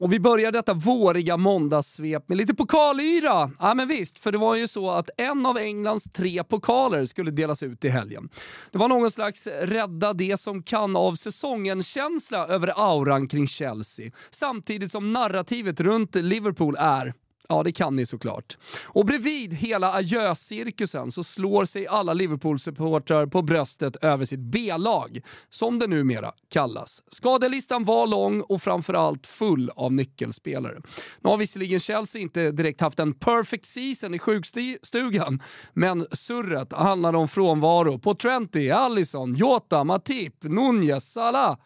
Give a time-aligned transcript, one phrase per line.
[0.00, 3.50] Och vi börjar detta våriga måndagssvep med lite pokalyra.
[3.58, 7.30] Ja men visst, för det var ju så att en av Englands tre pokaler skulle
[7.30, 8.28] delas ut i helgen.
[8.70, 14.10] Det var någon slags rädda det som kan av säsongen-känsla över auran kring Chelsea.
[14.30, 17.14] Samtidigt som narrativet runt Liverpool är
[17.48, 18.58] Ja, det kan ni såklart.
[18.84, 25.20] Och bredvid hela adjö-cirkusen så slår sig alla Liverpool-supportrar på bröstet över sitt B-lag,
[25.50, 27.02] som det numera kallas.
[27.10, 30.80] Skadelistan var lång och framförallt full av nyckelspelare.
[31.20, 37.14] Nu har visserligen Chelsea inte direkt haft en perfect season i sjukstugan, men surret handlar
[37.14, 41.58] om frånvaro på Trenty, Allison, Jota, Matip, Nunez, Salah.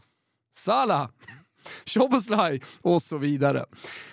[0.55, 1.09] Salah!
[1.87, 3.65] Choboslaj, och så vidare.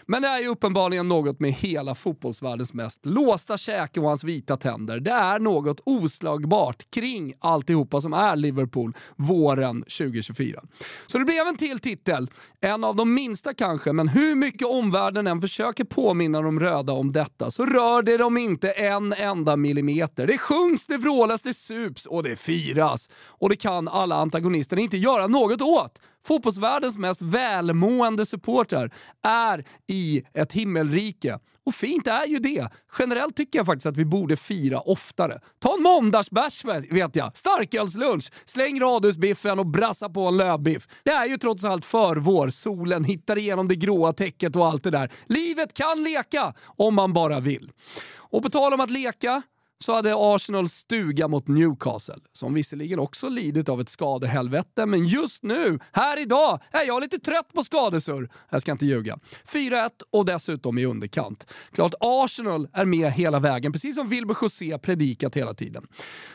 [0.06, 4.58] Men det är ju uppenbarligen något med hela fotbollsvärldens mest låsta käke och hans vita
[4.58, 5.00] tänder.
[5.00, 10.62] Det är något oslagbart kring alltihopa som är Liverpool våren 2024.
[11.08, 12.30] Så det blev en till titel.
[12.62, 17.12] En av de minsta kanske, men hur mycket omvärlden än försöker påminna de röda om
[17.12, 20.28] detta så rör det dem inte en enda millimeter.
[20.28, 23.10] Det sjungs, det vrålas, det sups och det firas.
[23.28, 26.02] Och det kan alla antagonister inte göra något åt.
[26.28, 28.94] Fotbollsvärldens mest välmående supportrar
[29.28, 31.40] är i ett himmelrike.
[31.66, 32.70] Och fint är ju det.
[33.00, 35.40] Generellt tycker jag faktiskt att vi borde fira oftare.
[35.60, 40.88] Ta en måndagsbärs vet jag, starkölslunch, släng radhusbiffen och brassa på en lövbiff.
[41.04, 44.92] Det är ju trots allt förvår, solen hittar igenom det gråa täcket och allt det
[44.92, 45.12] där.
[45.28, 47.72] Livet kan leka om man bara vill.
[48.16, 49.42] Och på tal om att leka,
[49.80, 55.44] så hade Arsenal stuga mot Newcastle, som visserligen också lidit av ett skadehelvete, men just
[55.44, 58.30] nu, här idag, är jag lite trött på skadesur.
[58.50, 59.20] Jag ska inte ljuga.
[59.46, 61.48] 4-1 och dessutom i underkant.
[61.72, 65.88] Klart Arsenal är med hela vägen, precis som Wilbur José predikat hela tiden.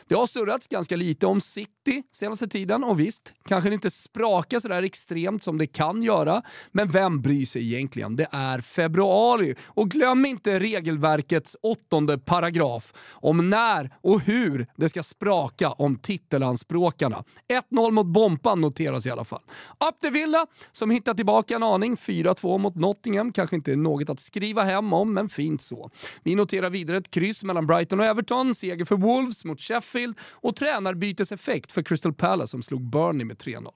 [0.09, 4.59] Det har surrats ganska lite om City senaste tiden och visst, kanske det inte sprakar
[4.59, 8.17] sådär extremt som det kan göra, men vem bryr sig egentligen?
[8.17, 12.93] Det är februari och glöm inte regelverkets åttonde paragraf
[13.33, 17.25] om när och hur det ska spraka om titelanspråkarna.
[17.71, 19.43] 1-0 mot Bompan noteras i alla fall.
[19.89, 21.97] Up the Villa, som hittar tillbaka en aning.
[21.97, 23.33] 4-2 mot Nottingham.
[23.33, 25.91] Kanske inte något att skriva hem om, men fint så.
[26.23, 30.57] Vi noterar vidare ett kryss mellan Brighton och Everton, seger för Wolves mot Sheffield och
[30.57, 33.71] tränarbyteseffekt för Crystal Palace som slog Burnley med 3-0.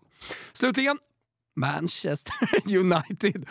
[0.52, 0.98] Slutligen,
[1.56, 2.34] Manchester
[2.78, 3.46] United.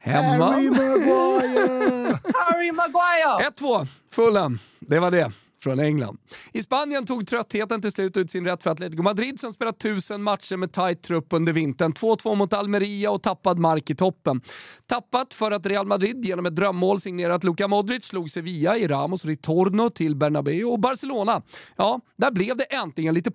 [0.00, 0.44] Hemma.
[0.50, 2.20] Harry Maguire!
[2.34, 3.50] Harry Maguire!
[3.50, 4.58] 1-2, Fulham.
[4.80, 5.32] Det var det
[5.62, 6.18] från England.
[6.52, 10.22] I Spanien tog tröttheten till slut ut sin rätt för Atletico Madrid som spelat tusen
[10.22, 11.92] matcher med tight trupp under vintern.
[11.92, 14.40] 2-2 mot Almeria och tappad mark i toppen.
[14.86, 19.24] Tappat för att Real Madrid genom ett drömmål signerat Luka Modric slog Sevilla i Ramos
[19.24, 21.42] Ritorno till Bernabéu och Barcelona.
[21.76, 23.30] Ja, där blev det äntligen lite,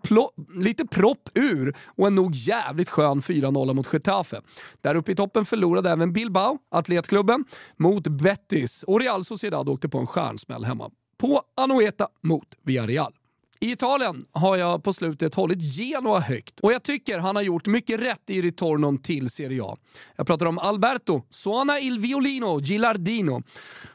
[0.55, 4.41] lite propp ur och en nog jävligt skön 4-0 mot Getafe.
[4.81, 7.45] Där uppe i toppen förlorade även Bilbao, atletklubben,
[7.77, 10.89] mot Betis och Real Sociedad åkte på en stjärnsmäll hemma
[11.23, 13.13] på Anoeta mot Villarreal.
[13.59, 17.67] I Italien har jag på slutet hållit Genoa högt och jag tycker han har gjort
[17.67, 19.77] mycket rätt i ritornon till Serie A.
[20.15, 23.43] Jag pratar om Alberto Suona il Violino Gilardino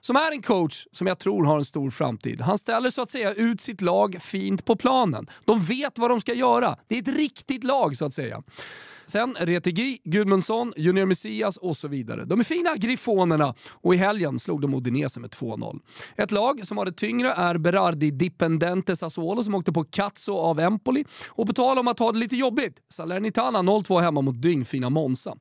[0.01, 2.41] som är en coach som jag tror har en stor framtid.
[2.41, 5.27] Han ställer så att säga ut sitt lag fint på planen.
[5.45, 6.77] De vet vad de ska göra.
[6.87, 8.43] Det är ett riktigt lag så att säga.
[9.09, 12.25] Sen Retegi, Gudmundsson, Junior Messias och så vidare.
[12.25, 15.81] De är fina Griffonerna och i helgen slog de Odinese med 2-0.
[16.17, 20.61] Ett lag som har det tyngre är Berardi Dipendente Sassuolo som åkte på Cazzo av
[20.61, 21.05] Empoli.
[21.29, 25.37] Och på tal om att ha det lite jobbigt, Salernitana 0-2 hemma mot dyngfina Monza.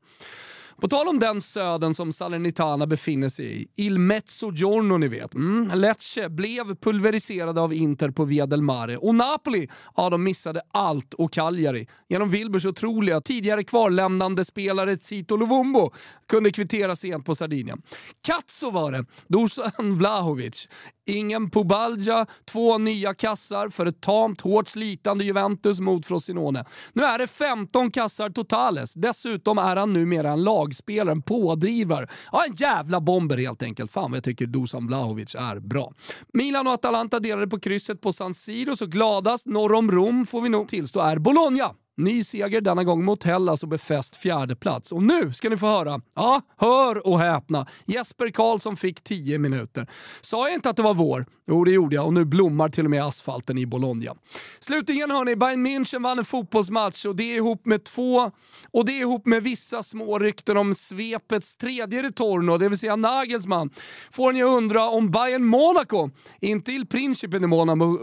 [0.81, 5.35] På tal om den söden som Salernitana befinner sig i, Il Mezzogiorno ni vet.
[5.35, 10.61] Mm, Lecce blev pulveriserade av Inter på Via del Mare och Napoli, ja de missade
[10.73, 11.87] allt och Cagliari.
[12.09, 15.91] Genom Wilbers otroliga tidigare kvarlämnande spelare Zito Lovumbo
[16.29, 17.81] kunde kvittera sent på Sardinien.
[18.21, 20.69] Katso var det, Dusan Vlahovic.
[21.07, 26.65] Ingen Pubalja, två nya kassar för ett tamt, hårt slitande Juventus mot Frosinone.
[26.93, 28.93] Nu är det 15 kassar totales.
[28.93, 32.07] Dessutom är han numera en lagspelare, en pådrivare.
[32.31, 33.91] Ja, en jävla bomber helt enkelt.
[33.91, 35.93] Fan vad jag tycker Dusan Vlahovic är bra.
[36.33, 40.41] Milan och Atalanta delade på krysset på San Siro, så gladast norr om Rom får
[40.41, 41.73] vi nog tillstå är Bologna.
[41.97, 44.91] Ny seger denna gång mot Hellas och befäst fjärdeplats.
[44.91, 49.87] Och nu ska ni få höra, ja, hör och häpna, Jesper Karlsson fick 10 minuter.
[50.21, 51.25] Sa jag inte att det var vår?
[51.47, 54.11] Jo, det gjorde jag och nu blommar till och med asfalten i Bologna.
[54.59, 58.31] Slutligen hörni, Bayern München vann en fotbollsmatch och det är ihop med två
[58.71, 62.95] och det är ihop med vissa små rykten om svepets tredje retorno, det vill säga
[62.95, 63.69] Nagelsmann.
[64.11, 66.09] Får ni undra om Bayern Monaco,
[66.41, 67.47] inte Il Principe i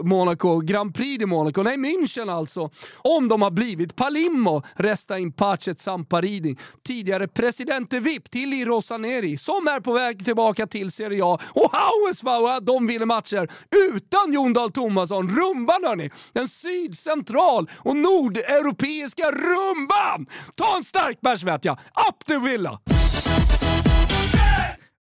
[0.03, 5.17] Monaco, Grand Prix i Monaco, nej München alltså, om de har blivit David Palimmo resta
[5.17, 10.91] in pacet Samparini, tidigare presidente VIP till i Rosaneri, som är på väg tillbaka till
[10.91, 11.39] Serie A.
[11.53, 13.47] Och Hauesvauer, de vinner matcher
[13.93, 15.29] utan Jon Dahl Tomasson.
[15.29, 16.09] Rumban hörni!
[16.33, 20.25] Den sydcentral och nordeuropeiska rumban!
[20.55, 21.73] Ta en stark bärs vet jag!
[22.09, 22.79] Up the Villa!